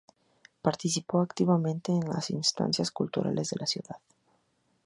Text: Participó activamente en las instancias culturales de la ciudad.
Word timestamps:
Participó 0.63 1.21
activamente 1.21 1.91
en 1.91 2.09
las 2.09 2.31
instancias 2.31 2.89
culturales 2.89 3.51
de 3.51 3.57
la 3.59 3.67
ciudad. 3.67 3.97